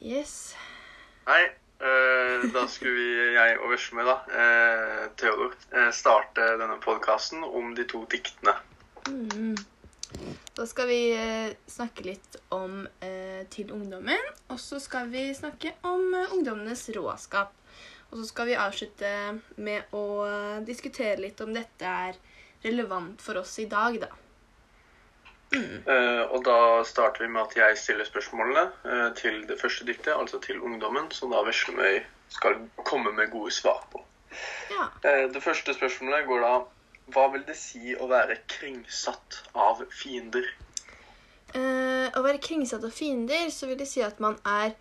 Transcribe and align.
Yes. 0.00 0.56
Hei. 1.26 1.44
eh, 1.80 2.44
da 2.54 2.66
skulle 2.70 2.94
vi, 2.94 3.08
jeg 3.34 3.56
og 3.58 3.72
vesle 3.72 4.04
da, 4.06 4.14
eh, 4.30 5.08
Theodor, 5.18 5.54
eh, 5.72 5.90
starte 5.90 6.44
denne 6.58 6.78
podkasten 6.82 7.42
om 7.44 7.74
de 7.74 7.84
to 7.86 8.04
diktene. 8.10 8.54
Mm. 9.08 9.56
Da 10.54 10.66
skal 10.66 10.88
vi 10.90 11.00
eh, 11.14 11.54
snakke 11.66 12.06
litt 12.06 12.38
om 12.54 12.86
eh, 13.00 13.44
Til 13.50 13.72
ungdommen, 13.72 14.22
og 14.48 14.58
så 14.60 14.78
skal 14.82 15.10
vi 15.10 15.28
snakke 15.34 15.74
om 15.82 16.14
eh, 16.14 16.32
ungdommenes 16.34 16.88
råskap. 16.96 17.54
Og 18.10 18.18
så 18.18 18.30
skal 18.30 18.48
vi 18.48 18.56
avslutte 18.56 19.10
med 19.60 19.90
å 19.92 20.24
diskutere 20.64 21.20
litt 21.20 21.40
om 21.44 21.52
dette 21.52 21.84
er 21.84 22.16
relevant 22.64 23.20
for 23.20 23.36
oss 23.42 23.58
i 23.60 23.66
dag, 23.68 23.98
da. 24.00 24.08
Eh, 25.52 26.22
og 26.28 26.42
da 26.44 26.84
starter 26.84 27.24
vi 27.24 27.30
med 27.32 27.46
at 27.46 27.54
jeg 27.56 27.76
stiller 27.80 28.04
spørsmålene 28.04 28.66
uh, 28.84 29.08
til 29.16 29.40
det 29.48 29.56
første 29.60 29.86
diktet, 29.88 30.12
altså 30.12 30.40
til 30.44 30.60
ungdommen, 30.60 31.08
som 31.10 31.32
da 31.32 31.40
Veslemøy 31.46 32.02
skal 32.28 32.58
komme 32.84 33.14
med 33.16 33.30
gode 33.32 33.54
svar 33.56 33.80
på. 33.92 34.02
Ja. 34.74 34.90
Uh, 35.00 35.24
det 35.32 35.42
første 35.42 35.74
spørsmålet 35.74 36.26
går 36.28 36.44
da 36.44 36.56
Hva 37.08 37.24
vil 37.32 37.46
det 37.48 37.56
si 37.56 37.94
å 37.96 38.10
være 38.10 38.36
kringsatt 38.52 39.38
av 39.56 39.80
fiender? 39.88 40.44
Å 41.56 42.20
være 42.20 42.42
kringsatt 42.44 42.84
av 42.84 42.92
fiender, 42.92 43.46
så 43.48 43.70
vil 43.70 43.78
det 43.80 43.86
si 43.88 44.02
at 44.04 44.18
man 44.20 44.36
er 44.44 44.74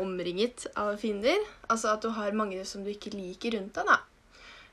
omringet 0.00 0.64
av 0.80 0.96
fiender. 1.02 1.36
Altså 1.68 1.92
at 1.92 2.00
du 2.00 2.08
har 2.16 2.32
mange 2.32 2.64
som 2.64 2.80
du 2.80 2.88
ikke 2.94 3.12
liker 3.12 3.58
rundt 3.58 3.76
deg, 3.76 3.90
da. 3.92 3.98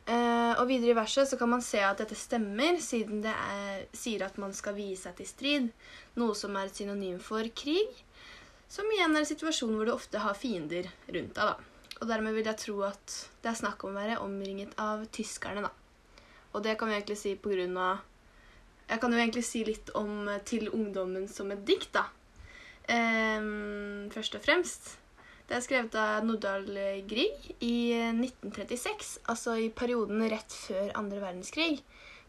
Eh, 0.09 0.53
og 0.57 0.65
videre 0.69 0.95
i 0.95 0.97
verset 0.97 1.29
så 1.29 1.37
kan 1.37 1.51
man 1.51 1.61
se 1.65 1.81
at 1.85 1.99
dette 2.01 2.17
stemmer, 2.17 2.79
siden 2.81 3.21
det 3.23 3.33
er, 3.33 3.83
sier 3.93 4.25
at 4.25 4.39
man 4.41 4.53
skal 4.57 4.75
vie 4.77 4.97
seg 4.97 5.17
til 5.19 5.29
strid, 5.29 5.67
noe 6.17 6.37
som 6.37 6.55
er 6.57 6.69
et 6.71 6.79
synonym 6.81 7.19
for 7.21 7.45
krig. 7.55 8.01
Som 8.71 8.89
igjen 8.95 9.13
er 9.13 9.21
en 9.21 9.27
situasjon 9.27 9.75
hvor 9.75 9.87
du 9.87 9.93
ofte 9.93 10.21
har 10.23 10.37
fiender 10.37 10.87
rundt 11.11 11.35
deg, 11.37 11.51
da. 11.51 11.57
Og 12.01 12.07
dermed 12.09 12.33
vil 12.33 12.47
jeg 12.49 12.57
tro 12.57 12.79
at 12.87 13.17
det 13.43 13.51
er 13.51 13.59
snakk 13.59 13.84
om 13.85 13.93
å 13.93 13.99
være 13.99 14.21
omringet 14.23 14.73
av 14.81 15.03
tyskerne, 15.13 15.67
da. 15.67 15.70
Og 16.55 16.63
det 16.65 16.77
kan 16.79 16.89
vi 16.89 16.98
egentlig 16.98 17.20
si 17.20 17.35
på 17.39 17.54
grunn 17.54 17.77
av 17.79 18.07
Jeg 18.89 18.99
kan 18.99 19.13
jo 19.13 19.20
egentlig 19.21 19.45
si 19.48 19.61
litt 19.63 19.87
om 19.95 20.27
eh, 20.27 20.41
Til 20.43 20.67
ungdommen 20.67 21.29
som 21.31 21.51
et 21.54 21.61
dikt, 21.67 21.93
da. 21.95 22.09
Um, 22.91 24.09
først 24.11 24.35
og 24.35 24.43
fremst. 24.43 24.89
Det 25.52 25.57
er 25.57 25.63
skrevet 25.66 25.96
av 25.99 26.24
Nordahl 26.24 26.70
Grieg 27.12 27.49
i 27.60 27.91
1936, 27.91 29.18
altså 29.27 29.57
i 29.60 29.66
perioden 29.76 30.24
rett 30.32 30.54
før 30.55 30.94
andre 30.96 31.20
verdenskrig, 31.20 31.82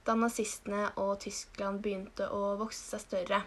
da 0.02 0.16
nazistene 0.18 0.88
og 0.98 1.20
Tyskland 1.22 1.78
begynte 1.84 2.26
å 2.34 2.56
vokse 2.58 2.82
seg 2.82 3.04
større. 3.04 3.38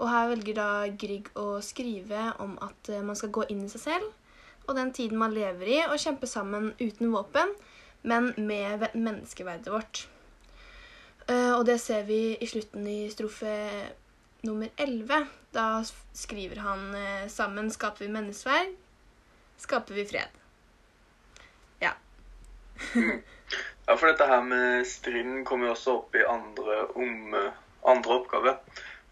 Og 0.00 0.10
her 0.10 0.32
velger 0.32 0.58
da 0.58 0.66
Grieg 0.98 1.30
å 1.38 1.60
skrive 1.62 2.32
om 2.42 2.56
at 2.66 2.90
man 3.06 3.14
skal 3.20 3.30
gå 3.38 3.46
inn 3.54 3.62
i 3.68 3.70
seg 3.70 3.84
selv, 3.84 4.10
og 4.66 4.74
den 4.74 4.90
tiden 4.98 5.22
man 5.22 5.38
lever 5.38 5.70
i, 5.76 5.78
og 5.86 6.02
kjempe 6.02 6.26
sammen 6.26 6.72
uten 6.82 7.14
våpen, 7.14 7.54
men 8.02 8.32
med 8.34 8.88
menneskeverdet 8.98 9.70
vårt. 9.70 10.08
Eh, 11.30 11.54
og 11.54 11.68
det 11.70 11.78
ser 11.78 12.02
vi 12.10 12.34
i 12.34 12.50
slutten 12.50 12.90
i 12.90 13.04
strofe 13.14 13.54
nummer 14.42 14.68
11. 14.76 15.26
Da 15.52 15.66
skriver 16.12 16.62
han 16.64 16.94
eh, 16.94 17.26
sammen 17.28 17.70
skaper 17.70 18.06
vi 18.06 18.12
menneskeverd, 18.12 18.74
skaper 19.62 19.94
vi 20.00 20.06
fred. 20.14 20.40
Ja. 21.84 21.94
Ja, 23.82 23.96
for 23.98 24.06
dette 24.06 24.26
her 24.30 24.44
med 24.46 24.86
striden 24.86 25.40
kommer 25.44 25.66
jo 25.66 25.72
også 25.74 25.94
opp 25.96 26.14
i 26.14 26.22
andre, 26.22 26.76
om, 26.94 27.34
andre 27.90 28.14
oppgave. 28.14 28.52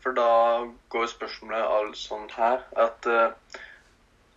For 0.01 0.17
da 0.17 0.29
går 0.95 1.11
spørsmålet 1.13 1.67
all 1.75 1.91
sånn 1.99 2.29
her 2.33 2.63
at 2.85 3.09
uh, 3.11 3.59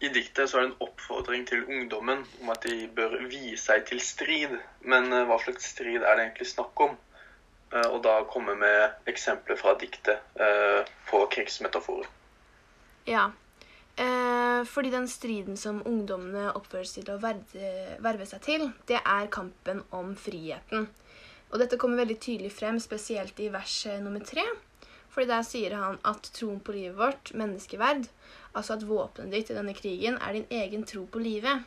i 0.03 0.09
diktet 0.11 0.49
så 0.52 0.59
er 0.59 0.66
det 0.66 0.71
en 0.71 0.88
oppfordring 0.88 1.45
til 1.47 1.64
ungdommen 1.64 2.25
om 2.41 2.52
at 2.52 2.66
de 2.67 2.89
bør 2.97 3.16
vie 3.31 3.55
seg 3.59 3.86
til 3.88 4.02
strid. 4.03 4.58
Men 4.83 5.08
uh, 5.14 5.23
hva 5.30 5.39
slags 5.45 5.69
strid 5.75 6.02
er 6.02 6.17
det 6.17 6.25
egentlig 6.25 6.49
snakk 6.52 6.83
om? 6.88 6.98
Eh, 7.73 7.88
og 7.89 8.04
da 8.06 8.20
komme 8.30 8.56
med 8.60 9.10
eksempler 9.10 9.58
fra 9.58 9.73
diktet 9.80 10.22
eh, 10.39 10.82
på 11.10 11.26
krigsmetaforer. 11.34 12.10
ja. 13.10 13.32
Eh, 13.95 14.64
fordi 14.66 14.89
den 14.89 15.08
striden 15.08 15.58
som 15.58 15.84
ungdommene 15.86 16.48
oppføres 16.58 16.95
til 16.95 17.11
å 17.14 17.20
verve, 17.22 18.26
seg 18.26 18.42
til, 18.42 18.64
det 18.89 18.98
er 18.98 19.30
kampen 19.30 19.84
om 19.94 20.16
friheten. 20.17 20.88
Og 21.52 21.60
dette 21.61 21.78
kommer 21.78 22.02
veldig 22.02 22.17
tydelig 22.17 22.50
frem, 22.56 22.80
spesielt 22.82 23.38
i 23.38 23.52
vers 23.54 23.76
nummer 24.02 24.23
tre. 24.26 24.48
Fordi 25.14 25.30
der 25.30 25.45
sier 25.45 25.76
han 25.78 26.00
at 26.10 26.32
troen 26.34 26.58
på 26.58 26.73
livet 26.73 26.98
vårt, 26.98 27.36
menneskeverd, 27.38 28.08
altså 28.58 28.80
at 28.80 28.88
våpenet 28.90 29.36
ditt 29.36 29.54
i 29.54 29.60
denne 29.60 29.78
krigen 29.78 30.17
er 30.17 30.40
din 30.40 30.50
egen 30.50 30.88
tro 30.90 31.05
på 31.05 31.22
livet. 31.22 31.61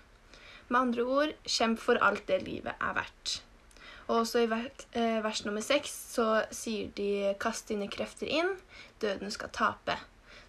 Med 0.66 0.80
andre 0.80 1.06
ord, 1.06 1.36
kjemp 1.46 1.78
for 1.78 2.02
alt 2.02 2.26
det 2.26 2.42
livet 2.42 2.74
er 2.74 2.98
verdt. 2.98 3.36
Og 4.12 4.26
så 4.28 4.44
i 4.44 4.50
eh, 4.50 5.18
vers 5.24 5.42
nummer 5.44 5.64
seks 5.64 5.90
så 6.14 6.26
sier 6.54 6.92
de 6.94 7.34
kast 7.42 7.72
dine 7.72 7.88
krefter 7.90 8.30
inn, 8.30 8.52
døden 9.02 9.32
skal 9.34 9.50
tape. 9.54 9.98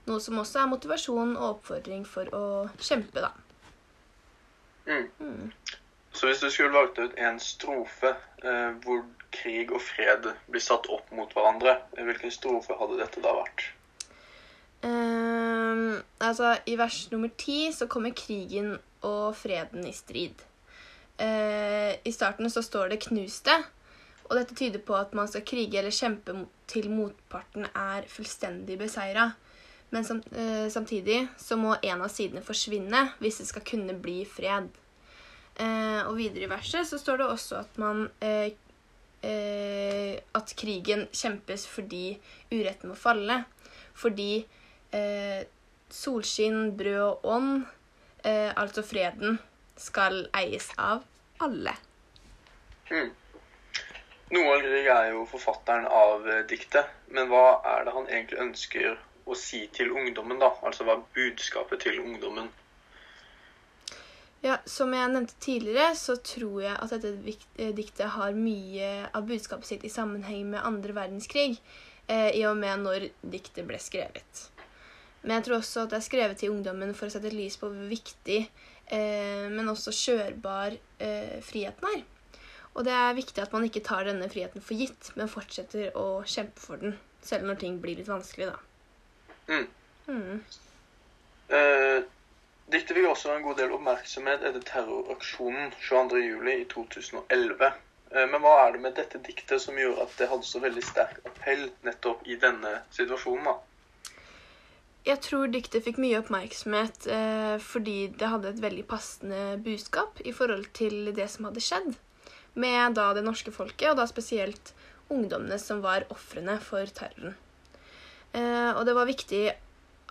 Noe 0.08 0.22
som 0.24 0.38
også 0.40 0.62
er 0.62 0.72
motivasjon 0.72 1.36
og 1.36 1.48
oppfordring 1.56 2.06
for 2.08 2.30
å 2.38 2.46
kjempe, 2.78 3.26
da. 3.26 3.34
Mm. 4.88 5.10
Mm. 5.20 5.52
Så 6.14 6.30
hvis 6.30 6.40
du 6.40 6.50
skulle 6.50 6.74
valgt 6.74 7.02
ut 7.02 7.18
en 7.20 7.40
strofe 7.44 8.14
eh, 8.14 8.78
hvor 8.86 9.04
krig 9.36 9.74
og 9.74 9.82
fred 9.84 10.30
blir 10.48 10.64
satt 10.64 10.88
opp 10.94 11.10
mot 11.14 11.34
hverandre, 11.36 11.76
hvilken 11.98 12.34
strofe 12.34 12.78
hadde 12.80 13.02
dette 13.02 13.22
da 13.26 13.34
vært? 13.42 13.66
Um, 14.86 15.98
altså, 16.24 16.56
I 16.66 16.78
vers 16.80 17.08
nummer 17.12 17.34
ti 17.38 17.68
så 17.74 17.90
kommer 17.92 18.16
krigen 18.16 18.78
og 19.06 19.36
freden 19.36 19.86
i 19.90 19.94
strid. 19.96 20.47
Eh, 21.18 21.96
I 22.04 22.12
starten 22.14 22.50
så 22.50 22.62
står 22.62 22.90
det 22.90 23.02
'knus 23.02 23.42
det', 23.42 23.64
og 24.30 24.36
dette 24.36 24.56
tyder 24.56 24.80
på 24.80 24.96
at 24.96 25.14
man 25.14 25.28
skal 25.28 25.46
krige 25.48 25.80
eller 25.80 25.92
kjempe 25.92 26.46
til 26.68 26.90
motparten 26.92 27.66
er 27.74 28.08
fullstendig 28.12 28.78
beseira. 28.78 29.32
Men 29.90 30.04
sam 30.04 30.22
eh, 30.36 30.68
samtidig 30.70 31.28
så 31.38 31.56
må 31.56 31.76
en 31.82 32.02
av 32.02 32.12
sidene 32.12 32.44
forsvinne 32.44 33.06
hvis 33.22 33.40
det 33.42 33.48
skal 33.48 33.64
kunne 33.64 33.96
bli 34.04 34.26
fred. 34.28 34.68
Eh, 35.56 36.02
og 36.04 36.18
videre 36.20 36.44
i 36.44 36.52
verset 36.52 36.88
så 36.90 37.00
står 37.00 37.22
det 37.22 37.28
også 37.32 37.62
at 37.64 37.78
man 37.82 38.10
eh, 38.22 38.52
eh, 39.24 40.20
At 40.36 40.54
krigen 40.60 41.08
kjempes 41.12 41.66
fordi 41.68 42.20
uretten 42.52 42.92
må 42.92 42.96
falle. 43.00 43.46
Fordi 43.98 44.46
eh, 44.94 45.48
solskinn, 45.90 46.76
brød 46.78 47.02
og 47.02 47.26
ånd, 47.26 47.66
altså 48.28 48.82
freden, 48.84 49.38
skal 49.82 50.26
eies 50.38 50.70
av 50.78 51.04
alle. 51.44 51.74
Hmm. 52.90 53.12
Noah 54.34 54.60
Grieg 54.60 54.90
er 54.92 55.12
jo 55.14 55.24
forfatteren 55.30 55.88
av 55.88 56.28
eh, 56.28 56.44
diktet, 56.50 56.90
men 57.16 57.30
hva 57.32 57.62
er 57.76 57.86
det 57.88 57.94
han 57.96 58.10
egentlig 58.12 58.42
ønsker 58.44 58.98
å 59.28 59.36
si 59.40 59.66
til 59.76 59.94
ungdommen, 59.96 60.40
da? 60.42 60.52
Altså 60.68 60.88
hva 60.88 60.98
er 60.98 61.06
budskapet 61.16 61.86
til 61.86 62.02
ungdommen? 62.04 62.50
Ja, 64.44 64.60
Som 64.66 64.94
jeg 64.94 65.10
nevnte 65.12 65.40
tidligere, 65.42 65.96
så 65.96 66.18
tror 66.22 66.62
jeg 66.62 66.76
at 66.76 66.92
dette 66.94 67.16
eh, 67.58 67.72
diktet 67.76 68.14
har 68.14 68.36
mye 68.38 69.08
av 69.16 69.26
budskapet 69.28 69.72
sitt 69.72 69.88
i 69.88 69.92
sammenheng 69.92 70.52
med 70.52 70.66
andre 70.66 70.96
verdenskrig, 70.96 71.58
eh, 72.08 72.30
i 72.38 72.44
og 72.48 72.60
med 72.60 72.84
når 72.84 73.10
diktet 73.24 73.68
ble 73.68 73.80
skrevet. 73.82 74.48
Men 75.24 75.40
jeg 75.40 75.48
tror 75.48 75.58
også 75.58 75.84
at 75.84 75.92
det 75.92 75.98
er 76.02 76.06
skrevet 76.06 76.40
til 76.40 76.54
ungdommen 76.54 76.94
for 76.96 77.10
å 77.10 77.16
sette 77.16 77.34
lys 77.34 77.58
på 77.60 77.72
hvor 77.72 77.90
viktig, 77.90 78.44
eh, 78.94 79.48
men 79.52 79.72
også 79.72 79.94
kjørbar 79.96 80.78
eh, 81.04 81.38
friheten 81.46 81.90
er. 81.94 82.04
Og 82.78 82.86
det 82.86 82.94
er 82.94 83.18
viktig 83.18 83.42
at 83.42 83.54
man 83.56 83.66
ikke 83.66 83.82
tar 83.86 84.06
denne 84.06 84.30
friheten 84.30 84.62
for 84.62 84.78
gitt, 84.78 85.10
men 85.18 85.32
fortsetter 85.32 85.96
å 85.98 86.22
kjempe 86.30 86.62
for 86.62 86.82
den, 86.82 86.94
selv 87.26 87.48
når 87.50 87.58
ting 87.64 87.80
blir 87.82 87.98
litt 87.98 88.12
vanskelig, 88.12 88.52
da. 88.52 88.60
Mm. 89.48 89.68
Mm. 90.08 90.44
Eh, 91.58 92.00
dette 92.68 92.96
fikk 92.96 93.10
også 93.10 93.34
en 93.34 93.46
god 93.48 93.58
del 93.62 93.74
oppmerksomhet 93.76 94.46
etter 94.46 94.64
terroraksjonen 94.68 95.72
22.07. 95.80 96.50
i 96.54 96.66
2011. 96.74 97.72
Eh, 98.12 98.28
men 98.28 98.44
hva 98.44 98.54
er 98.66 98.76
det 98.76 98.84
med 98.84 98.98
dette 99.00 99.22
diktet 99.24 99.64
som 99.64 99.80
gjorde 99.80 100.06
at 100.06 100.18
det 100.20 100.30
hadde 100.32 100.48
så 100.48 100.62
veldig 100.64 100.84
sterk 100.86 101.24
appell 101.28 101.70
nettopp 101.88 102.28
i 102.28 102.38
denne 102.42 102.78
situasjonen? 102.96 103.50
da? 103.50 103.56
Jeg 105.08 105.22
tror 105.24 105.48
diktet 105.48 105.86
fikk 105.86 106.02
mye 106.04 106.20
oppmerksomhet 106.20 107.06
eh, 107.08 107.56
fordi 107.64 108.10
det 108.20 108.28
hadde 108.28 108.50
et 108.52 108.60
veldig 108.60 108.84
passende 108.90 109.56
budskap 109.64 110.20
i 110.28 110.34
forhold 110.36 110.68
til 110.76 111.14
det 111.16 111.30
som 111.32 111.48
hadde 111.48 111.64
skjedd 111.64 111.94
med 112.60 112.98
da 112.98 113.14
det 113.16 113.24
norske 113.24 113.54
folket, 113.56 113.92
og 113.92 114.00
da 114.02 114.08
spesielt 114.10 114.74
ungdommene 115.14 115.56
som 115.62 115.80
var 115.86 116.08
ofrene 116.12 116.58
for 116.60 116.90
terroren. 116.92 117.38
Eh, 118.36 118.72
og 118.74 118.84
det 118.88 118.96
var 118.98 119.08
viktig 119.08 119.44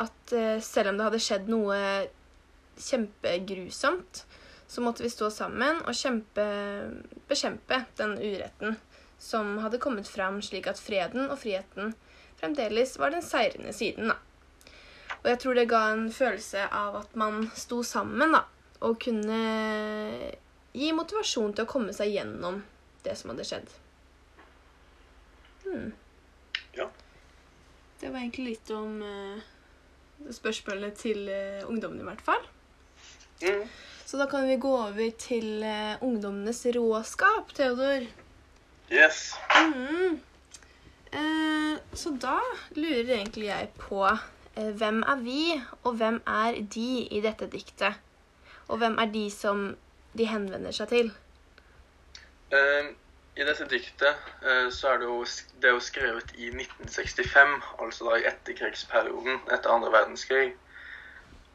at 0.00 0.32
eh, 0.32 0.62
selv 0.64 0.92
om 0.92 0.98
det 0.98 1.08
hadde 1.10 1.22
skjedd 1.26 1.50
noe 1.52 1.78
kjempegrusomt, 2.80 4.22
så 4.66 4.82
måtte 4.82 5.04
vi 5.04 5.12
stå 5.12 5.28
sammen 5.30 5.82
og 5.84 5.94
kjempe, 5.94 6.46
bekjempe 7.28 7.82
den 8.00 8.16
uretten 8.16 8.78
som 9.20 9.58
hadde 9.60 9.80
kommet 9.82 10.08
fram, 10.08 10.40
slik 10.44 10.68
at 10.70 10.80
freden 10.80 11.28
og 11.28 11.38
friheten 11.40 11.92
fremdeles 12.40 12.96
var 13.00 13.12
den 13.14 13.24
seirende 13.24 13.76
siden. 13.76 14.10
da. 14.12 14.18
Og 15.26 15.32
jeg 15.32 15.38
tror 15.42 15.56
det 15.58 15.64
ga 15.66 15.80
en 15.90 16.04
følelse 16.14 16.68
av 16.70 17.00
at 17.00 17.14
man 17.18 17.48
sto 17.58 17.80
sammen, 17.82 18.30
da. 18.30 18.44
Og 18.86 19.00
kunne 19.02 19.38
gi 20.70 20.90
motivasjon 20.94 21.56
til 21.56 21.64
å 21.66 21.70
komme 21.72 21.90
seg 21.96 22.12
gjennom 22.14 22.60
det 23.02 23.16
som 23.18 23.32
hadde 23.32 23.46
skjedd. 23.48 23.72
Hmm. 25.64 25.88
Ja. 26.76 26.86
Det 27.98 28.12
var 28.12 28.20
egentlig 28.20 28.52
litt 28.52 28.70
om 28.76 29.00
uh, 29.02 30.30
spørsmålet 30.36 30.94
til 31.00 31.26
uh, 31.26 31.66
ungdommen, 31.66 32.04
i 32.04 32.06
hvert 32.06 32.22
fall. 32.22 32.46
Mm. 33.42 33.66
Så 34.06 34.22
da 34.22 34.28
kan 34.30 34.46
vi 34.46 34.60
gå 34.62 34.76
over 34.76 35.10
til 35.18 35.66
uh, 35.66 35.98
ungdommenes 36.06 36.62
råskap, 36.78 37.50
Theodor. 37.58 38.06
Yes. 38.94 39.32
Mm. 39.58 40.22
Så 41.96 42.10
da 42.20 42.36
lurer 42.76 43.16
egentlig 43.16 43.48
jeg 43.48 43.70
på 43.80 44.04
hvem 44.56 45.02
er 45.02 45.16
vi, 45.20 45.40
og 45.84 45.96
hvem 46.00 46.22
er 46.26 46.60
de 46.74 46.90
i 47.10 47.20
dette 47.20 47.48
diktet? 47.52 47.98
Og 48.68 48.78
hvem 48.78 48.98
er 48.98 49.10
de 49.12 49.30
som 49.30 49.76
de 50.16 50.26
henvender 50.26 50.72
seg 50.74 50.88
til? 50.88 51.10
Eh, 52.56 52.88
I 53.36 53.44
dette 53.44 53.66
diktet 53.68 54.14
eh, 54.42 54.68
så 54.72 54.94
er 54.94 55.02
det 55.02 55.08
jo, 55.10 55.18
det 55.60 55.68
er 55.68 55.74
jo 55.76 55.82
skrevet 55.84 56.32
i 56.38 56.48
1965, 56.48 57.56
altså 57.84 58.08
da 58.08 58.16
i 58.16 58.28
etterkrigsperioden 58.30 59.42
etter 59.52 59.74
andre 59.74 59.92
verdenskrig. 59.92 60.54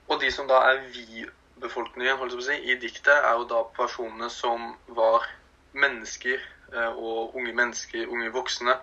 Og 0.08 0.22
de 0.22 0.32
som 0.32 0.48
da 0.48 0.60
er 0.70 0.84
vi-befolkningen, 0.94 2.42
si, 2.42 2.58
i 2.70 2.76
diktet, 2.76 3.16
er 3.16 3.34
jo 3.40 3.48
da 3.50 3.64
personene 3.78 4.30
som 4.30 4.76
var 4.88 5.26
mennesker 5.74 6.38
eh, 6.74 6.92
og 6.92 7.36
unge 7.36 7.54
mennesker, 7.54 8.08
unge 8.08 8.30
voksne, 8.36 8.78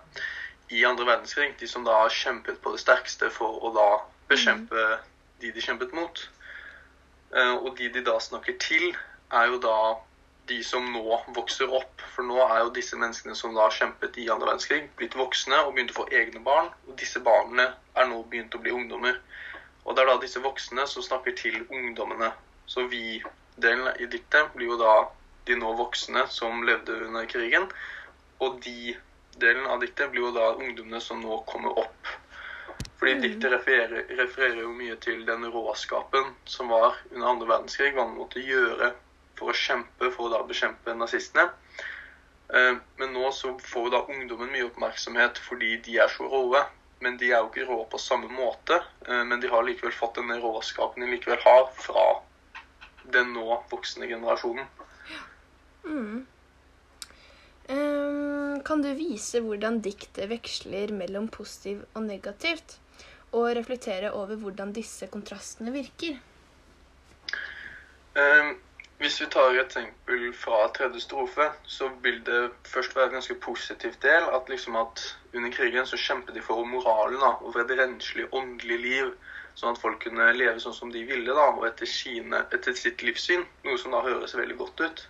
i 0.69 0.85
andre 0.85 1.05
verdenskrig. 1.05 1.55
De 1.59 1.67
som 1.67 1.83
da 1.83 2.03
kjempet 2.09 2.61
på 2.61 2.71
det 2.73 2.81
sterkeste 2.83 3.29
for 3.33 3.61
å 3.63 3.73
da 3.75 3.87
bekjempe 4.29 4.99
de 5.41 5.51
de 5.51 5.61
kjempet 5.61 5.93
mot. 5.93 6.29
Eh, 7.35 7.55
Og 7.55 7.77
de 7.77 7.89
de 7.89 8.01
da 8.01 8.19
snakker 8.19 8.57
til, 8.59 8.95
er 9.31 9.47
jo 9.47 9.57
da 9.57 9.95
de 10.49 10.63
som 10.63 10.85
nå 10.93 11.21
vokser 11.35 11.69
opp. 11.69 12.01
For 12.15 12.25
nå 12.25 12.39
er 12.47 12.63
jo 12.63 12.73
disse 12.73 12.97
menneskene 12.97 13.35
som 13.35 13.53
da 13.55 13.69
kjempet 13.69 14.17
i 14.17 14.29
andre 14.29 14.49
verdenskrig, 14.49 14.89
blitt 14.97 15.15
voksne 15.15 15.59
og 15.65 15.75
begynt 15.75 15.93
å 15.93 16.01
få 16.01 16.07
egne 16.11 16.41
barn. 16.45 16.69
Og 16.87 16.97
disse 16.97 17.19
barna 17.19 17.73
er 17.95 18.09
nå 18.09 18.23
begynt 18.23 18.55
å 18.55 18.61
bli 18.63 18.71
ungdommer. 18.71 19.19
Og 19.85 19.95
det 19.95 20.03
er 20.03 20.11
da 20.11 20.17
disse 20.21 20.41
voksne 20.41 20.87
som 20.87 21.05
snakker 21.05 21.35
til 21.37 21.61
ungdommene. 21.69 22.31
Så 22.69 22.87
vi-delen 22.89 23.93
i 23.99 24.05
diktet 24.05 24.53
blir 24.53 24.73
jo 24.73 24.77
da 24.81 24.95
de 25.45 25.55
nå 25.57 25.73
voksne 25.77 26.27
som 26.29 26.63
levde 26.65 26.97
under 27.07 27.25
krigen. 27.25 27.69
Og 28.39 28.59
de-delen 29.39 29.65
av 29.65 29.79
diktet 29.79 30.11
blir 30.11 30.27
jo 30.27 30.31
da 30.35 30.53
ungdommene 30.55 31.01
som 31.01 31.21
nå 31.21 31.41
kommer 31.47 31.79
opp. 31.79 32.07
Fordi 32.99 33.13
mm. 33.15 33.21
diktet 33.21 33.51
refererer, 33.51 34.05
refererer 34.19 34.61
jo 34.61 34.73
mye 34.75 34.95
til 34.99 35.23
den 35.25 35.45
råskapen 35.51 36.33
som 36.45 36.67
var 36.67 36.97
under 37.11 37.27
andre 37.27 37.47
verdenskrig. 37.53 37.93
Hva 37.95 38.05
man 38.05 38.19
måtte 38.19 38.43
gjøre 38.43 38.91
for 39.39 39.53
å 39.53 39.55
kjempe 39.55 40.11
for 40.11 40.27
å 40.27 40.33
da 40.33 40.41
bekjempe 40.47 40.95
nazistene. 40.99 41.47
Eh, 42.53 42.75
Men 42.99 43.13
nå 43.15 43.31
så 43.31 43.53
får 43.63 43.89
da 43.93 44.03
ungdommen 44.11 44.51
mye 44.51 44.67
oppmerksomhet 44.67 45.39
fordi 45.47 45.77
de 45.85 45.99
er 46.03 46.11
så 46.11 46.27
råe. 46.27 46.65
Men 46.99 47.15
de 47.17 47.29
er 47.31 47.39
jo 47.39 47.47
ikke 47.47 47.69
rå 47.69 47.85
på 47.87 48.01
samme 48.03 48.27
måte. 48.27 48.81
eh, 49.07 49.23
Men 49.23 49.39
de 49.39 49.47
har 49.47 49.63
likevel 49.63 49.95
fått 49.95 50.19
den 50.19 50.35
råskapen 50.43 51.05
de 51.05 51.13
likevel 51.13 51.39
har 51.45 51.71
fra 51.77 52.09
den 53.15 53.31
nå 53.33 53.63
voksne 53.71 54.07
generasjonen. 54.07 54.67
Mm. 55.85 56.27
Kan 58.69 58.83
du 58.85 58.91
vise 58.93 59.39
hvordan 59.41 59.79
diktet 59.81 60.27
veksler 60.29 60.91
mellom 60.93 61.25
positiv 61.33 61.79
og 61.97 62.03
negativt? 62.05 62.75
Og 63.33 63.47
reflektere 63.57 64.11
over 64.13 64.37
hvordan 64.37 64.75
disse 64.75 65.07
kontrastene 65.09 65.73
virker? 65.73 66.19
Eh, 68.21 68.51
Hvis 69.01 69.17
vi 69.21 69.25
tar 69.33 69.57
et 69.57 69.63
eksempel 69.63 70.29
fra 70.37 70.61
tredje 70.77 71.01
strofe, 71.01 71.49
så 71.63 71.89
vil 72.05 72.21
det 72.29 72.51
først 72.67 72.95
være 72.95 73.09
en 73.09 73.17
ganske 73.17 73.39
positiv 73.41 73.97
del. 74.05 74.29
At 74.37 74.49
liksom 74.53 74.75
at 74.75 75.01
under 75.33 75.51
krigen 75.57 75.89
så 75.89 75.97
kjempet 75.97 76.35
de 76.37 76.41
for 76.45 76.65
moralen 76.65 77.21
da, 77.25 77.33
for 77.41 77.61
et 77.63 77.77
renslig, 77.79 78.27
åndelig 78.31 78.79
liv. 78.85 79.13
Sånn 79.55 79.73
at 79.73 79.81
folk 79.81 80.03
kunne 80.03 80.29
leve 80.37 80.59
sånn 80.61 80.77
som 80.77 80.91
de 80.93 81.07
ville, 81.09 81.33
da, 81.33 81.47
og 81.55 81.65
etter, 81.71 81.89
sine, 81.89 82.45
etter 82.53 82.77
sitt 82.77 83.01
livssyn. 83.01 83.47
Noe 83.65 83.81
som 83.81 83.97
da 83.97 84.05
høres 84.05 84.37
veldig 84.37 84.61
godt 84.61 84.85
ut. 84.85 85.07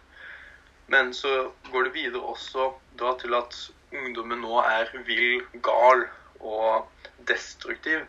Men 0.89 1.13
så 1.13 1.51
går 1.71 1.83
det 1.83 1.93
videre 1.93 2.21
også 2.33 2.71
da 2.97 3.13
til 3.21 3.35
at 3.37 3.55
ungdommen 3.93 4.41
nå 4.41 4.61
er 4.63 4.89
vill, 5.05 5.43
gal 5.65 6.07
og 6.39 7.05
destruktiv. 7.29 8.05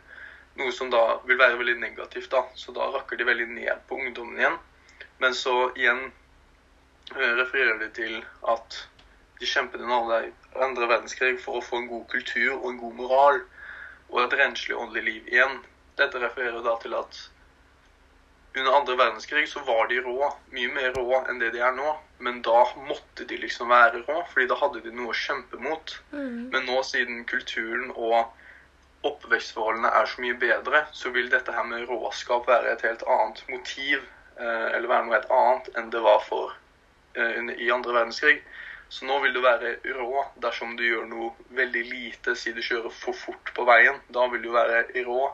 Noe 0.57 0.73
som 0.73 0.89
da 0.93 1.03
vil 1.29 1.39
være 1.41 1.59
veldig 1.61 1.77
negativt. 1.83 2.31
da. 2.33 2.47
Så 2.55 2.73
da 2.73 2.89
rakker 2.95 3.21
de 3.21 3.29
veldig 3.29 3.49
ned 3.53 3.85
på 3.89 4.01
ungdommen 4.01 4.41
igjen. 4.41 4.57
Men 5.21 5.37
så 5.37 5.55
igjen 5.77 6.07
eh, 7.17 7.33
refererer 7.43 7.79
de 7.85 7.91
til 8.01 8.17
at 8.49 8.81
de 9.41 9.49
kjempet 9.49 9.81
under 9.85 10.31
andre, 10.65 10.89
verdenskrig 10.89 11.37
for 11.41 11.61
å 11.61 11.65
få 11.65 11.83
en 11.83 11.89
god 11.89 12.07
kultur 12.13 12.55
og 12.59 12.71
en 12.71 12.81
god 12.81 12.97
moral 12.97 13.43
og 14.11 14.23
et 14.25 14.37
renslig 14.41 14.77
åndelig 14.77 15.05
liv 15.05 15.29
igjen. 15.33 15.61
Dette 16.01 16.21
refererer 16.21 16.65
da 16.65 16.77
til 16.81 16.97
at 16.97 17.21
under 18.57 18.73
andre 18.75 18.97
verdenskrig 18.99 19.49
så 19.49 19.63
var 19.69 19.89
de 19.89 20.01
rå, 20.05 20.33
mye 20.53 20.73
mer 20.75 20.97
rå 20.97 21.21
enn 21.29 21.39
det 21.41 21.53
de 21.55 21.61
er 21.65 21.77
nå. 21.77 21.93
Men 22.21 22.43
da 22.45 22.67
måtte 22.77 23.25
de 23.25 23.39
liksom 23.41 23.73
være 23.73 24.03
rå, 24.05 24.19
fordi 24.33 24.47
da 24.51 24.59
hadde 24.61 24.83
de 24.85 24.93
noe 24.93 25.15
å 25.15 25.17
kjempe 25.17 25.61
mot. 25.61 25.97
Mm. 26.13 26.51
Men 26.53 26.67
nå 26.69 26.83
siden 26.85 27.25
kulturen 27.29 27.93
og 27.95 28.29
oppvekstforholdene 29.09 29.89
er 29.97 30.09
så 30.09 30.21
mye 30.21 30.37
bedre, 30.41 30.83
så 30.93 31.13
vil 31.15 31.31
dette 31.33 31.55
her 31.57 31.65
med 31.65 31.89
råskap 31.89 32.49
være 32.49 32.75
et 32.75 32.85
helt 32.85 33.05
annet 33.09 33.41
motiv, 33.49 34.05
eh, 34.37 34.67
eller 34.77 34.91
være 34.93 35.07
noe 35.07 35.17
helt 35.17 35.33
annet 35.37 35.71
enn 35.81 35.93
det 35.95 36.03
var 36.05 36.21
for 36.27 36.53
eh, 37.17 37.55
i 37.57 37.71
andre 37.73 37.97
verdenskrig. 37.97 38.43
Så 38.91 39.07
nå 39.07 39.21
vil 39.23 39.33
du 39.33 39.41
være 39.41 39.77
rå 39.97 40.25
dersom 40.43 40.75
du 40.77 40.83
gjør 40.83 41.05
noe 41.09 41.31
veldig 41.57 41.85
lite, 41.87 42.35
si 42.37 42.53
du 42.53 42.61
kjører 42.61 42.91
for 42.93 43.17
fort 43.17 43.53
på 43.55 43.65
veien. 43.69 44.01
Da 44.11 44.27
vil 44.33 44.43
du 44.43 44.51
være 44.53 44.83
rå, 45.07 45.29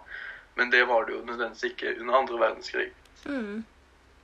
men 0.61 0.71
det 0.71 0.85
var 0.91 1.09
det 1.09 1.17
jo 1.17 1.23
nødvendigvis 1.25 1.73
ikke 1.73 1.94
under 2.03 2.19
andre 2.21 2.43
verdenskrig. 2.43 2.91
Mm. 3.25 3.65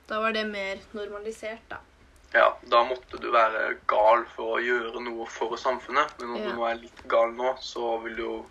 Da 0.07 0.19
var 0.21 0.35
det 0.37 0.45
mer 0.47 0.83
normalisert, 0.93 1.65
da. 1.71 1.81
Ja, 2.33 2.47
da 2.65 2.81
måtte 2.89 3.19
du 3.21 3.29
være 3.31 3.75
gal 3.87 4.25
for 4.33 4.57
å 4.57 4.61
gjøre 4.63 5.01
noe 5.05 5.27
for 5.29 5.53
samfunnet. 5.59 6.15
Men 6.19 6.31
om 6.33 6.41
Ja. 6.41 6.49
du 6.49 6.55
nå 6.57 6.65
er 6.69 6.81
litt 6.81 7.07
gal 7.07 7.31
nå, 7.31 7.55
så 7.61 7.97
vil 8.03 8.15
du 8.15 8.23
jo 8.23 8.45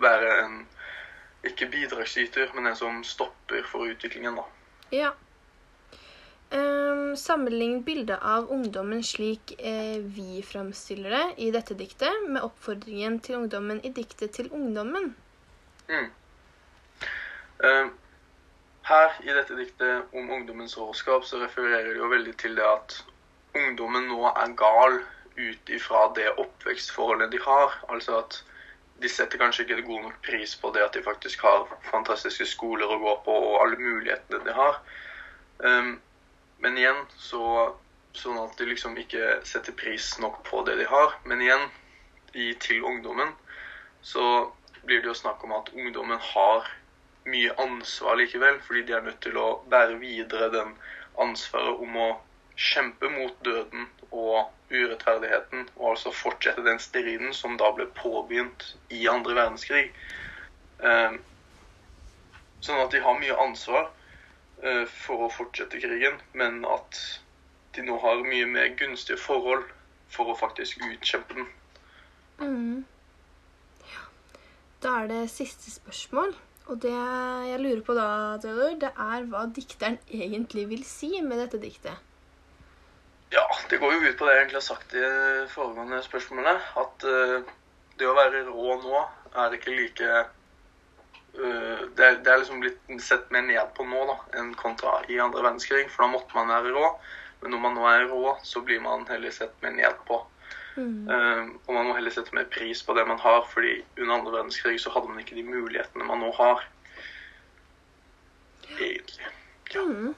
være 0.00 0.44
en 0.44 0.66
ikke 1.44 1.68
bidragsyter, 1.70 2.50
men 2.54 2.66
en 2.66 2.76
som 2.76 3.04
stopper 3.04 3.62
for 3.68 3.86
utviklingen, 3.86 4.36
da. 4.36 4.44
Ja. 4.90 5.12
Um, 6.50 7.14
sammenlign 7.16 7.82
bildet 7.84 8.18
av 8.24 8.48
ungdommen 8.50 9.02
slik 9.04 9.52
eh, 9.58 9.98
vi 10.00 10.40
framstiller 10.42 11.10
det 11.10 11.34
i 11.44 11.50
dette 11.52 11.74
diktet, 11.76 12.24
med 12.28 12.42
oppfordringen 12.42 13.20
til 13.20 13.36
ungdommen 13.42 13.82
i 13.84 13.92
diktet 13.92 14.32
til 14.32 14.48
ungdommen. 14.56 15.14
Mm. 15.88 16.08
Um, 17.58 17.92
her 18.88 19.20
i 19.20 19.34
dette 19.36 19.58
diktet 19.58 20.16
om 20.16 20.30
ungdommens 20.30 20.78
råskap 20.78 21.24
så 21.28 21.42
refererer 21.42 21.92
de 21.92 22.00
jo 22.00 22.08
veldig 22.08 22.36
til 22.40 22.56
det 22.56 22.64
at 22.64 23.02
ungdommen 23.58 24.08
nå 24.10 24.28
er 24.30 24.54
gal 24.58 25.00
ut 25.38 25.70
ifra 25.70 26.08
det 26.16 26.28
oppvekstforholdet 26.42 27.32
de 27.32 27.40
har. 27.44 27.74
Altså 27.88 28.20
at 28.22 28.40
de 29.02 29.10
setter 29.10 29.38
kanskje 29.38 29.64
ikke 29.64 29.86
god 29.86 30.08
nok 30.08 30.22
pris 30.26 30.56
på 30.58 30.72
det 30.74 30.82
at 30.82 30.96
de 30.96 31.04
faktisk 31.04 31.44
har 31.46 31.68
fantastiske 31.90 32.48
skoler 32.50 32.90
å 32.90 32.98
gå 33.02 33.14
på 33.26 33.36
og 33.50 33.60
alle 33.62 33.78
mulighetene 33.78 34.42
de 34.46 34.56
har. 34.56 34.80
Um, 35.58 35.92
men 36.58 36.78
igjen 36.78 37.04
så 37.18 37.44
sånn 38.18 38.38
at 38.42 38.56
de 38.58 38.66
liksom 38.66 38.96
ikke 38.98 39.38
setter 39.46 39.74
pris 39.78 40.10
nok 40.22 40.40
på 40.48 40.64
det 40.66 40.78
de 40.80 40.88
har. 40.90 41.14
Men 41.28 41.42
igjen, 41.44 41.68
i, 42.34 42.52
til 42.60 42.84
ungdommen, 42.84 43.30
så 44.02 44.50
blir 44.82 45.02
det 45.02 45.12
jo 45.12 45.18
snakk 45.20 45.44
om 45.46 45.54
at 45.58 45.70
ungdommen 45.74 46.18
har 46.32 46.66
mye 47.28 47.54
ansvar 47.60 48.18
likevel, 48.18 48.58
fordi 48.64 48.86
de 48.88 48.96
er 48.96 49.04
nødt 49.04 49.20
til 49.24 49.36
å 49.38 49.48
bære 49.70 49.98
videre 50.00 50.50
den 50.54 50.74
ansvaret 51.20 51.82
om 51.84 51.98
å 51.98 52.08
kjempe 52.58 53.08
mot 53.12 53.34
døden 53.46 53.86
og 54.10 54.50
urettferdigheten, 54.72 55.68
og 55.76 55.92
altså 55.92 56.12
fortsette 56.12 56.64
den 56.66 56.80
striden 56.82 57.32
som 57.36 57.56
da 57.60 57.70
ble 57.76 57.86
påbegynt 57.96 58.64
i 58.90 59.06
andre 59.10 59.36
verdenskrig. 59.38 59.84
Eh, 60.82 61.16
sånn 62.60 62.82
at 62.82 62.92
de 62.92 63.02
har 63.04 63.20
mye 63.20 63.38
ansvar 63.46 63.86
eh, 64.62 64.84
for 64.90 65.28
å 65.28 65.32
fortsette 65.32 65.80
krigen, 65.80 66.18
men 66.34 66.64
at 66.66 66.98
de 67.76 67.86
nå 67.86 67.98
har 68.02 68.26
mye 68.26 68.48
mer 68.50 68.74
gunstige 68.80 69.20
forhold 69.22 69.68
for 70.10 70.32
å 70.32 70.38
faktisk 70.38 70.82
utkjempe 70.82 71.38
den. 71.38 71.48
Mm. 72.42 72.84
Da 74.82 75.00
er 75.02 75.08
det 75.10 75.22
siste 75.30 75.70
spørsmål. 75.74 76.34
Og 76.68 76.82
det 76.82 76.92
jeg 76.92 77.60
lurer 77.62 77.80
på 77.80 77.94
da, 77.96 78.10
Theodor, 78.42 78.74
det 78.82 78.90
er 78.92 79.24
hva 79.30 79.46
dikteren 79.56 79.96
egentlig 80.12 80.66
vil 80.68 80.84
si 80.84 81.14
med 81.24 81.40
dette 81.40 81.60
diktet. 81.62 81.96
Ja, 83.34 83.44
det 83.70 83.80
går 83.80 83.92
jo 83.94 84.00
ut 84.08 84.16
på 84.16 84.26
det 84.26 84.34
jeg 84.34 84.42
egentlig 84.42 84.60
har 84.60 84.66
sagt 84.66 84.94
i 84.96 85.04
foregående 85.52 86.00
spørsmålet. 86.04 86.66
At 86.80 87.04
uh, 87.04 87.54
det 88.00 88.08
å 88.08 88.16
være 88.16 88.46
rå 88.48 88.78
nå 88.82 89.04
er 89.36 89.56
ikke 89.56 89.74
like 89.76 90.08
uh, 90.08 91.82
det, 91.94 92.04
er, 92.04 92.18
det 92.24 92.32
er 92.32 92.40
liksom 92.40 92.62
blitt 92.64 93.04
sett 93.04 93.28
mer 93.34 93.44
ned 93.46 93.74
på 93.76 93.84
nå 93.86 94.06
da, 94.08 94.16
enn 94.40 94.54
kontra 94.58 95.00
i 95.12 95.20
andre 95.20 95.44
verdenskrig. 95.44 95.86
For 95.92 96.06
da 96.06 96.12
måtte 96.14 96.38
man 96.38 96.54
være 96.54 96.72
rå. 96.76 96.92
Men 97.42 97.54
når 97.54 97.62
man 97.62 97.76
nå 97.78 97.86
er 97.86 98.08
rå, 98.10 98.34
så 98.42 98.64
blir 98.66 98.80
man 98.82 99.06
heller 99.10 99.30
sett 99.34 99.54
mer 99.62 99.76
ned 99.76 100.00
på. 100.08 100.22
Mm. 100.78 101.10
Eh, 101.10 101.44
og 101.66 101.74
man 101.74 101.88
må 101.88 101.94
heller 101.96 102.14
sette 102.14 102.34
mer 102.34 102.46
pris 102.50 102.82
på 102.86 102.94
det 102.94 103.04
man 103.06 103.18
har, 103.22 103.44
fordi 103.52 103.80
under 103.98 104.14
andre 104.14 104.34
verdenskrig 104.36 104.80
så 104.82 104.92
hadde 104.94 105.10
man 105.10 105.22
ikke 105.22 105.38
de 105.38 105.46
mulighetene 105.46 106.06
man 106.06 106.22
nå 106.22 106.32
har. 106.38 106.64
Egentlig. 108.78 109.30
Ja. 109.74 109.84
Mm. 109.84 110.14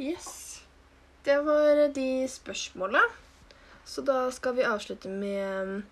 Yes. 0.00 0.43
Det 1.24 1.36
var 1.42 1.88
de 1.94 2.28
spørsmåla. 2.28 3.00
Så 3.84 4.00
da 4.00 4.30
skal 4.32 4.56
vi 4.56 4.64
avslutte 4.64 5.08
med 5.08 5.62
um, 5.62 5.82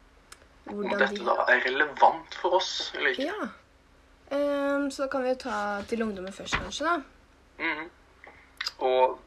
hvordan 0.64 1.00
dette 1.00 1.16
de 1.16 1.26
da 1.26 1.46
er 1.48 1.64
relevant 1.64 2.36
for 2.40 2.58
oss 2.60 2.92
eller 2.96 3.12
ikke. 3.14 3.28
Ja. 3.28 3.48
Um, 4.32 4.90
så 4.90 5.04
da 5.04 5.08
kan 5.12 5.24
vi 5.24 5.32
jo 5.32 5.40
ta 5.40 5.56
til 5.88 6.04
ungdommen 6.04 6.32
først, 6.32 6.56
kanskje, 6.60 6.88
da. 6.88 7.64
Mhm. 7.64 7.90
Og 8.84 9.18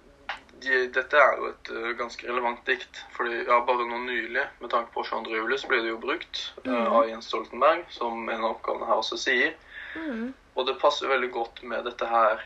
de, 0.61 0.85
dette 0.93 1.17
er 1.17 1.41
jo 1.41 1.49
et 1.51 1.73
uh, 1.73 1.91
ganske 1.97 2.29
relevant 2.29 2.61
dikt. 2.69 3.03
fordi 3.17 3.41
ja, 3.41 3.59
Bare 3.65 3.89
nå 3.89 4.01
nylig, 4.05 4.47
med 4.61 4.69
tanke 4.69 4.93
på 4.93 5.03
22. 5.03 5.35
juli, 5.41 5.57
så 5.57 5.69
ble 5.73 5.83
det 5.83 5.93
jo 5.93 6.01
brukt 6.01 6.41
mm. 6.63 6.71
Mhm. 6.71 6.87
av 6.87 7.09
Jens 7.09 7.29
Stoltenberg, 7.33 7.85
som 7.89 8.29
en 8.29 8.43
av 8.43 8.55
oppgavene 8.55 8.89
her 8.89 9.01
også 9.01 9.17
sier. 9.17 9.53
Mm. 9.95 10.33
Og 10.55 10.67
det 10.67 10.79
passer 10.81 11.09
veldig 11.09 11.31
godt 11.31 11.63
med 11.63 11.85
dette 11.89 12.05
her 12.09 12.45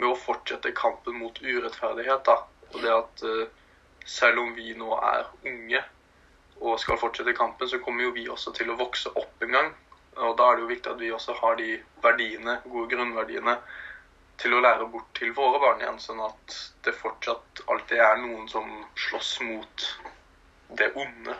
med 0.00 0.08
å 0.10 0.16
fortsette 0.18 0.72
kampen 0.74 1.18
mot 1.22 1.38
urettferdighet. 1.42 2.24
da. 2.26 2.40
Og 2.74 2.82
det 2.82 2.92
at 2.94 3.24
eh, 3.26 3.46
selv 4.06 4.42
om 4.42 4.54
vi 4.56 4.72
nå 4.78 4.94
er 4.96 5.28
unge 5.46 5.82
og 6.60 6.80
skal 6.80 6.98
fortsette 7.00 7.32
kampen, 7.36 7.68
så 7.68 7.80
kommer 7.80 8.04
jo 8.04 8.14
vi 8.16 8.26
også 8.28 8.52
til 8.56 8.70
å 8.70 8.78
vokse 8.78 9.12
opp 9.16 9.44
en 9.46 9.54
gang. 9.56 9.70
Og 10.20 10.34
da 10.36 10.50
er 10.50 10.58
det 10.58 10.64
jo 10.66 10.72
viktig 10.74 10.90
at 10.92 11.00
vi 11.00 11.12
også 11.14 11.36
har 11.38 11.56
de 11.56 11.78
verdiene, 12.04 12.58
gode 12.66 12.90
grunnverdiene 12.92 13.54
til 14.40 14.56
å 14.56 14.60
lære 14.64 14.88
bort 14.92 15.08
til 15.16 15.32
våre 15.36 15.60
barn 15.60 15.80
igjen, 15.82 16.00
sånn 16.00 16.20
at 16.24 16.56
det 16.84 16.94
fortsatt 16.96 17.62
alltid 17.68 18.00
er 18.00 18.20
noen 18.22 18.46
som 18.48 18.68
slåss 19.08 19.32
mot 19.46 19.86
det 20.80 20.92
onde. 20.96 21.36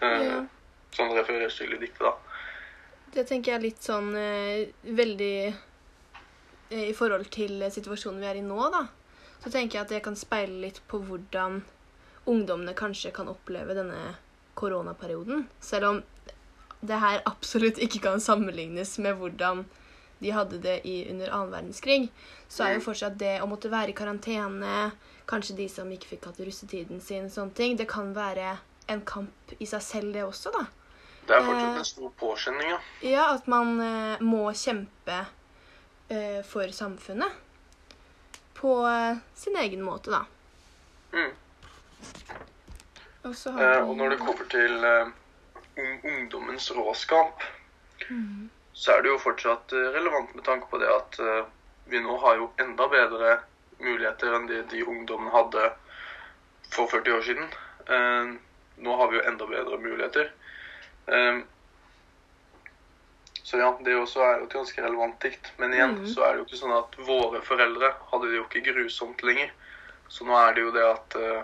Eh, 0.00 0.24
Ja. 0.26 0.40
Sånn 0.90 1.12
refereres 1.14 1.54
til 1.54 1.70
i 1.70 1.78
diktet, 1.78 2.02
da. 2.02 2.16
Det 3.14 3.22
tenker 3.28 3.52
jeg 3.52 3.58
er 3.58 3.62
litt 3.62 3.82
sånn 3.82 4.08
eh, 4.18 4.70
veldig 4.82 5.54
I 6.70 6.92
forhold 6.94 7.26
til 7.30 7.62
situasjonen 7.70 8.20
vi 8.22 8.26
er 8.26 8.38
i 8.38 8.42
nå, 8.46 8.58
da. 8.70 8.84
Så 9.40 9.50
tenker 9.50 9.78
jeg 9.78 9.86
at 9.86 9.92
det 9.92 10.02
kan 10.04 10.18
speile 10.18 10.60
litt 10.66 10.80
på 10.90 11.00
hvordan 11.06 11.62
ungdommene 12.28 12.74
kanskje 12.76 13.12
kan 13.16 13.30
oppleve 13.32 13.74
denne 13.76 14.14
koronaperioden. 14.60 15.46
Selv 15.60 15.88
om 15.88 16.02
det 16.80 16.98
her 17.00 17.22
absolutt 17.28 17.80
ikke 17.80 18.02
kan 18.04 18.20
sammenlignes 18.20 18.98
med 18.98 19.16
hvordan 19.20 19.64
de 20.20 20.32
hadde 20.36 20.58
det 20.60 20.80
i, 20.84 21.06
under 21.10 21.32
annen 21.32 21.52
verdenskrig, 21.54 22.10
så 22.48 22.66
er 22.66 22.74
jo 22.76 22.84
fortsatt 22.84 23.16
det 23.20 23.38
å 23.40 23.48
måtte 23.48 23.70
være 23.72 23.94
i 23.94 23.96
karantene, 23.96 24.90
kanskje 25.30 25.56
de 25.62 25.68
som 25.72 25.88
ikke 25.92 26.10
fikk 26.14 26.28
hatt 26.28 26.42
russetiden 26.44 27.00
sin, 27.00 27.30
sånne 27.32 27.56
ting, 27.56 27.78
det 27.80 27.88
kan 27.88 28.12
være 28.16 28.58
en 28.90 29.00
kamp 29.08 29.54
i 29.56 29.68
seg 29.68 29.84
selv, 29.84 30.12
det 30.12 30.26
også, 30.26 30.52
da. 30.52 30.66
Det 31.24 31.36
er 31.36 31.46
fortsatt 31.46 31.70
Eh, 31.70 31.78
en 31.78 31.88
stor 31.88 32.12
påkjenning, 32.20 32.72
ja. 32.74 32.80
Ja, 33.06 33.26
at 33.36 33.48
man 33.48 33.80
eh, 33.84 34.24
må 34.24 34.42
kjempe 34.52 35.22
eh, 36.10 36.40
for 36.44 36.68
samfunnet. 36.74 37.40
På 38.60 38.74
eh, 38.88 39.16
sin 39.34 39.56
egen 39.56 39.82
måte, 39.82 40.10
da. 40.12 40.24
Mm. 41.12 41.30
Og 43.22 43.34
så 43.36 43.52
har 43.52 43.62
Eh, 43.64 43.76
vi 43.76 43.90
og 43.90 43.96
når 43.96 44.10
det 44.14 44.18
kommer 44.20 44.48
til 44.52 44.84
eh, 44.84 45.10
ungdommens 46.04 46.70
råskap, 46.76 47.42
Mm. 48.10 48.48
så 48.72 48.92
er 48.96 49.02
det 49.04 49.10
jo 49.12 49.18
fortsatt 49.20 49.72
relevant 49.72 50.32
med 50.34 50.44
tanke 50.44 50.66
på 50.70 50.78
det 50.80 50.88
at 50.88 51.18
vi 51.92 52.00
nå 52.00 52.14
har 52.22 52.38
jo 52.38 52.46
enda 52.58 52.86
bedre 52.88 53.34
muligheter 53.78 54.32
enn 54.34 54.46
det 54.48 54.62
de 54.72 54.80
ungdommene 54.88 55.30
hadde 55.34 55.66
for 56.72 56.88
40 56.88 57.12
år 57.18 57.22
siden. 57.28 57.52
Nå 58.80 58.96
har 58.96 59.10
vi 59.12 59.18
jo 59.20 59.26
enda 59.28 59.46
bedre 59.46 59.78
muligheter. 59.84 60.32
Eh, 63.50 63.56
så 63.56 63.58
ja, 63.58 63.78
det 63.84 63.96
også 63.96 64.20
er 64.22 64.38
jo 64.38 64.46
et 64.46 64.52
ganske 64.54 64.82
relevant 64.82 65.20
dikt. 65.22 65.52
Men 65.58 65.74
igjen 65.74 65.96
mm. 65.98 66.06
så 66.06 66.22
er 66.22 66.32
det 66.32 66.42
jo 66.42 66.46
ikke 66.46 66.60
sånn 66.60 66.76
at 66.76 66.98
våre 67.06 67.40
foreldre 67.42 67.94
hadde 68.12 68.28
det 68.28 68.36
jo 68.36 68.44
ikke 68.46 68.72
grusomt 68.72 69.22
lenger. 69.22 69.50
Så 70.08 70.26
nå 70.26 70.36
er 70.38 70.54
det 70.54 70.62
jo 70.62 70.70
det 70.74 70.84
at 70.86 71.16
uh, 71.18 71.42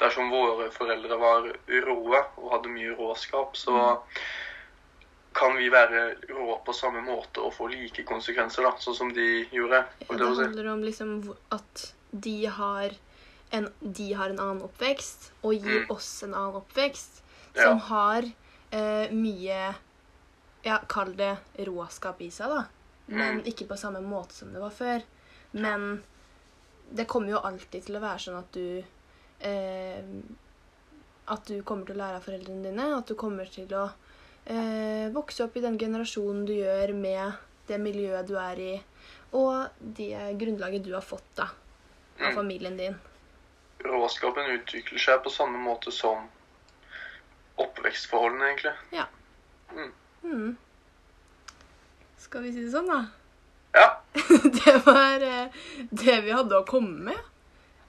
dersom 0.00 0.30
våre 0.30 0.70
foreldre 0.70 1.16
var 1.20 1.48
råe 1.86 2.20
og 2.36 2.52
hadde 2.52 2.72
mye 2.72 2.94
råskap, 2.96 3.56
så 3.56 3.96
kan 5.38 5.56
vi 5.56 5.68
være 5.70 6.16
rå 6.32 6.58
på 6.64 6.72
samme 6.74 7.00
måte 7.04 7.40
og 7.44 7.52
få 7.54 7.68
like 7.70 8.02
konsekvenser, 8.08 8.64
da, 8.66 8.72
sånn 8.82 8.96
som 8.96 9.12
de 9.14 9.46
gjorde. 9.54 9.84
Ja, 10.02 10.16
det 10.16 10.26
handler 10.26 10.70
om 10.72 10.82
liksom 10.82 11.12
at 11.54 11.84
de 12.10 12.46
har 12.50 12.96
en, 13.54 13.68
de 13.80 14.12
har 14.18 14.32
en 14.32 14.40
annen 14.40 14.64
oppvekst, 14.66 15.30
og 15.42 15.54
gir 15.54 15.84
Mm. 15.84 15.90
oss 15.94 16.22
en 16.22 16.34
annen 16.34 16.56
oppvekst, 16.60 17.22
Ja. 17.54 17.62
som 17.62 17.78
har 17.78 18.24
uh, 18.72 19.06
mye 19.12 19.74
Ja, 20.62 20.80
kall 20.88 21.14
det 21.16 21.36
råskap 21.66 22.20
i 22.22 22.30
seg, 22.30 22.48
da. 22.50 22.64
Men 23.06 23.38
Mm. 23.40 23.46
ikke 23.46 23.66
på 23.68 23.76
samme 23.78 24.00
måte 24.04 24.32
som 24.34 24.52
det 24.52 24.60
var 24.60 24.70
før. 24.70 25.02
Men 25.52 26.02
det 26.92 27.06
kommer 27.08 27.30
jo 27.30 27.38
alltid 27.40 27.84
til 27.86 27.96
å 27.96 28.00
være 28.00 28.18
sånn 28.18 28.38
at 28.38 28.52
du 28.52 28.84
eh, 29.40 30.02
At 31.28 31.44
du 31.46 31.62
kommer 31.62 31.84
til 31.86 31.94
å 31.94 31.98
lære 31.98 32.16
av 32.16 32.22
foreldrene 32.24 32.62
dine. 32.64 32.98
At 32.98 33.06
du 33.06 33.14
kommer 33.14 33.44
til 33.52 33.68
å 33.76 33.90
eh, 34.46 35.10
vokse 35.12 35.44
opp 35.44 35.56
i 35.56 35.60
den 35.60 35.76
generasjonen 35.78 36.46
du 36.46 36.54
gjør, 36.54 36.94
med 36.94 37.32
det 37.68 37.78
miljøet 37.78 38.26
du 38.26 38.34
er 38.40 38.56
i, 38.58 38.82
og 39.36 39.68
det 39.78 40.38
grunnlaget 40.40 40.82
du 40.86 40.94
har 40.94 41.02
fått 41.04 41.34
da, 41.36 41.50
av 42.18 42.30
Mm. 42.32 42.34
familien 42.34 42.76
din. 42.78 42.96
Råskapen 43.84 44.48
utvikler 44.56 44.98
seg 44.98 45.22
på 45.22 45.30
samme 45.30 45.58
måte 45.58 45.92
som 45.92 46.28
oppvekstforholdene, 47.58 48.44
egentlig. 48.48 48.72
Ja. 48.92 49.04
Mm. 49.72 49.92
Skal 52.18 52.42
vi 52.44 52.52
si 52.52 52.64
det 52.66 52.72
sånn, 52.72 52.88
da? 52.90 53.04
Ja, 53.72 53.88
Det 54.64 54.74
var 54.86 55.22
eh, 55.24 55.58
det 55.90 56.20
vi 56.26 56.34
hadde 56.34 56.58
å 56.58 56.66
komme 56.68 57.10
med. 57.10 57.20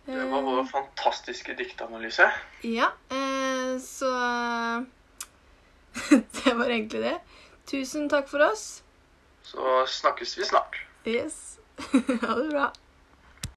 det 0.05 0.25
var 0.31 0.41
vår 0.41 0.63
fantastiske 0.69 1.53
diktanalyse. 1.59 2.27
Ja, 2.65 2.91
eh, 3.09 3.77
så 3.83 4.11
Det 6.09 6.53
var 6.53 6.69
egentlig 6.69 7.01
det. 7.03 7.17
Tusen 7.69 8.09
takk 8.09 8.29
for 8.31 8.43
oss. 8.47 8.83
Så 9.43 9.85
snakkes 9.87 10.37
vi 10.37 10.45
snart. 10.45 10.79
Yes. 11.05 11.57
ha 12.25 12.35
det 12.35 12.49
bra. 12.49 12.71